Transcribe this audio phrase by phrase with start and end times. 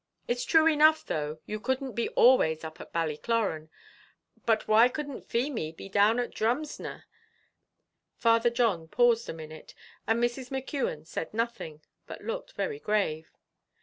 [0.27, 3.69] It's true enough, though, you couldn't be always up at Ballycloran;
[4.47, 7.03] but why couldn't Feemy be down at Drumsna?"
[8.17, 9.75] Father John paused a minute,
[10.07, 10.49] and Mrs.
[10.49, 13.31] McKeon said nothing, but looked very grave.